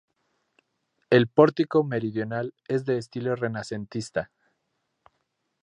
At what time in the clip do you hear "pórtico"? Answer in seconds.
1.27-1.83